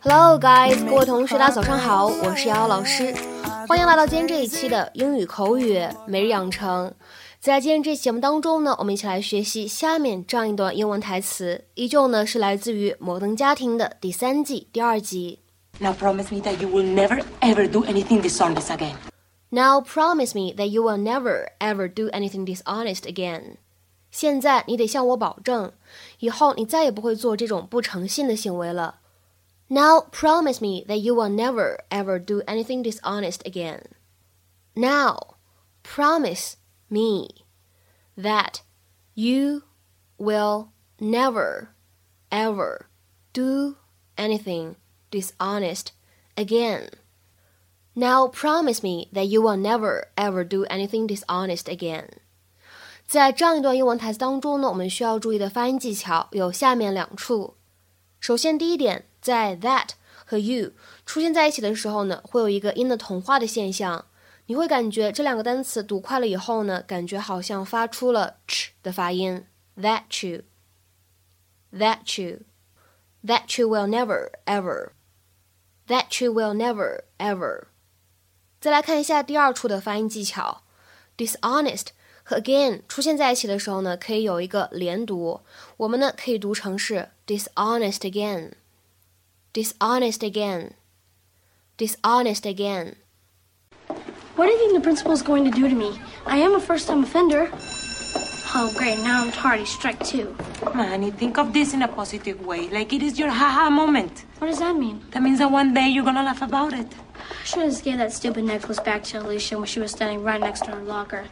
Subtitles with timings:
[0.00, 3.12] Hello, guys，各位同学，大家早上好，我是瑶瑶老师，
[3.66, 6.92] 欢迎来到今天这一期的英语口语每日养成。
[7.40, 15.38] 在今天这期节目当中呢，我们一起来学习下面这样一段英文台词，依旧呢是来自于《摩登家庭》的第三季第二集。
[15.78, 18.96] Now promise me that you will never ever do anything dishonest again.
[19.48, 23.56] Now promise me that you will never ever do anything dishonest again.
[24.10, 25.72] 现在你得向我保证，
[26.18, 28.96] 以后你再也不会做这种不诚信的行为了。
[29.69, 33.81] Now promise me that you will never ever do anything dishonest again.
[34.73, 35.37] Now
[35.83, 36.55] promise
[36.89, 37.45] me
[38.17, 38.61] that
[39.13, 39.63] you
[40.17, 41.69] will never
[42.31, 42.87] ever
[43.31, 43.75] do
[44.17, 44.75] anything
[45.11, 45.91] dishonest
[46.35, 46.89] again.
[47.95, 52.07] Now promise me that you will never ever do anything dishonest again.
[53.05, 57.55] 在这样一段英文台词当中呢，我们需要注意的发音技巧有下面两处。
[58.24, 59.90] 首先，第一点，在 that
[60.24, 60.72] 和 you
[61.04, 64.06] 出现在一起的时候呢，会有一个音的同化的现象。
[64.46, 69.44] 你会感觉这两个单词读快了以后呢，感觉好像发出了 ch 的发音。
[69.76, 70.44] That you,
[71.70, 72.38] that you,
[73.26, 74.92] that you will never ever,
[75.88, 77.64] that you will never ever。
[78.58, 80.62] 再来看一下第二处的发音技巧
[81.18, 81.88] ，dishonest。
[82.23, 85.41] 和 again 出现在一起的时候呢，可以有一个连读，
[85.77, 95.99] 我们呢可以读成是 dishonest again，dishonest again，dishonest again。What do you think the principal is going to do to me?
[96.25, 97.49] I am a first-time offender.
[98.55, 98.97] Oh, great.
[98.99, 99.65] Now I'm tardy.
[99.65, 100.35] Strike two.
[100.73, 102.67] Manny, think of this in a positive way.
[102.69, 104.25] Like it is your haha moment.
[104.39, 105.01] What does that mean?
[105.11, 106.87] That means that one day you're gonna laugh about it.
[107.15, 110.23] I should have just gave that stupid necklace back to Alicia when she was standing
[110.23, 111.25] right next to her locker.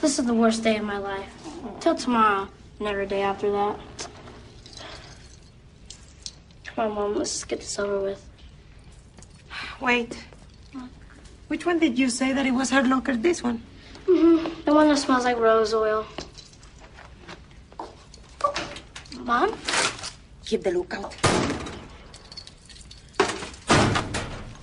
[0.00, 1.32] This is the worst day of my life.
[1.80, 2.48] Till tomorrow,
[2.78, 3.78] and every day after that.
[6.64, 8.24] Come on, Mom, let's get this over with.
[9.80, 10.24] Wait.
[11.48, 13.16] Which one did you say that it was her locker?
[13.16, 13.62] This one?
[14.06, 14.64] Mm-hmm.
[14.64, 16.06] The one that smells like rose oil.
[19.18, 19.56] Mom?
[20.44, 21.14] Keep the lookout.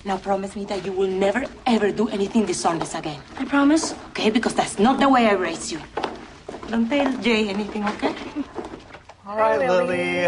[0.08, 3.20] Now promise me that you will never ever do anything dishonest again.
[3.38, 3.92] I promise.
[4.12, 4.30] Okay?
[4.30, 5.80] Because that's not the way I raised you.
[6.70, 8.14] Don't tell Jay anything, okay?
[9.26, 10.26] All right, Lily.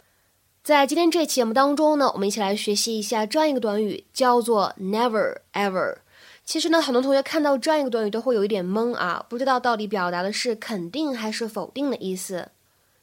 [0.63, 5.97] 在今天这期节目当中呢，我们一起来学习一下这样一个短语，叫做 never ever。
[6.45, 12.51] 其实呢，很多同学看到这样一个短语都会有一点懵啊，不知道到底表达的是肯定还是否定的意思。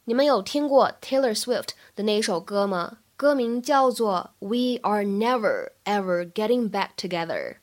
[0.06, 2.98] 你们有听过 Taylor Swift 的那一首歌吗？
[3.18, 7.54] 歌名叫做《We Are Never Ever Getting Back Together》，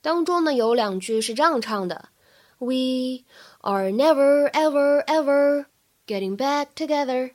[0.00, 2.08] 当中呢有两句是这样唱的
[2.56, 3.24] ：We
[3.60, 5.66] are never ever ever
[6.06, 7.32] getting back together。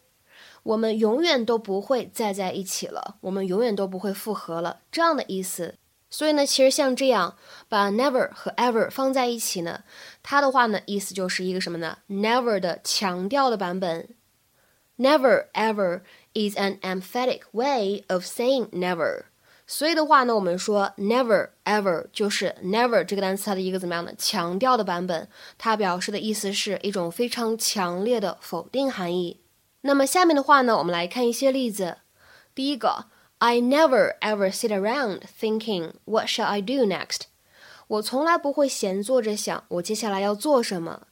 [0.64, 5.76] 我们永远都不会再在一起了，我们永远都不会复合了，这样的意思。
[6.10, 7.38] 所以呢，其实像这样
[7.70, 9.84] 把 never 和 ever 放在一起呢，
[10.24, 14.10] 它的话呢，意思就是一个什么呢？never 的强调的版本
[14.98, 16.02] ，never ever。
[16.36, 19.26] is an emphatic way of saying never。
[19.68, 25.28] 所以的话呢，我们说 never ever 就是 never 这个单词它的一个怎么样的强调的版本，
[25.60, 29.42] 它表示的意思是一种非常强烈的否定含义。
[29.82, 31.98] 那么下面的话呢，我们来看一些例子。
[32.56, 33.06] 第一个
[33.38, 37.26] ，I never ever sit around thinking what shall I do next。
[37.88, 41.06] 我从来不会闲坐着想我接下来要做什么。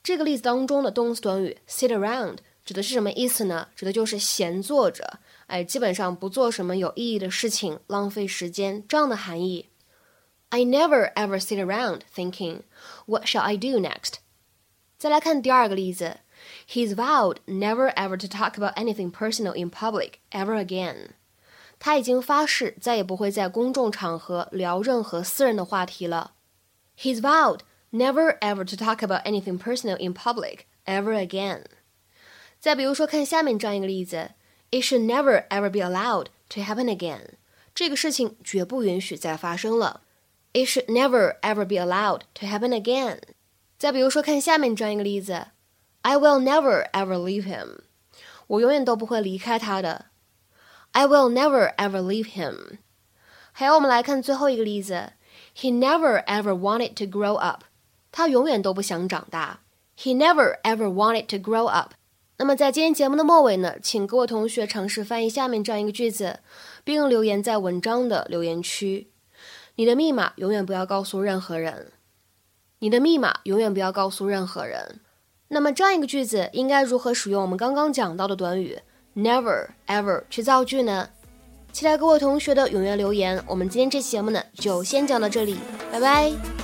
[0.00, 2.38] 这个例子当中的动词短语 sit around。
[2.69, 3.67] 指的是什么意思呢？
[3.75, 9.69] 指的就是闲坐着，哎，基本上不做什么有意义的事情，浪费时间这样的含义。
[10.49, 12.61] I never ever sit around thinking,
[13.05, 14.15] what shall I do next?
[14.97, 16.17] 再来看第二个例子，
[16.69, 21.09] He's vowed never ever to talk about anything personal in public ever again.
[21.77, 26.33] 他已经发誓再也不会在公众场合聊任何私人的话题了。
[26.97, 27.59] He's vowed
[27.91, 31.65] never ever to talk about anything personal in public ever again.
[32.59, 34.31] 再比如说，看下面这样一个例子：
[34.71, 37.35] It should never ever be allowed to happen again。
[37.73, 40.01] 这个事情绝不允许再发生了。
[40.53, 43.19] It should never ever be allowed to happen again。
[43.77, 45.47] 再比如说，看下面这样一个例子：
[46.01, 47.79] I will never ever leave him。
[48.47, 50.05] 我永远都不会离开他的。
[50.91, 52.77] I will never ever leave him。
[53.51, 55.13] 还有，我们来看最后一个例子：
[55.57, 57.63] He never ever wanted to grow up。
[58.11, 59.59] 他永远都不想长大。
[59.97, 61.93] He never ever wanted to grow up。
[62.40, 66.38] 那么在今天节目的末尾呢，请各位同学尝试翻译下面这样一个句子，
[66.82, 69.08] 并留言在文章的留言区。
[69.74, 71.92] 你的密码永远不要告诉任何人。
[72.78, 75.00] 你的密码永远不要告诉任何人。
[75.48, 78.78] 那么这样一个句子应该如何使用我们刚刚讲到的短语
[79.14, 81.10] never ever 去造句呢？
[81.72, 83.44] 期待各位同学的踊跃留言。
[83.46, 85.58] 我们今天这期节目呢，就先讲到这里，
[85.92, 86.59] 拜拜。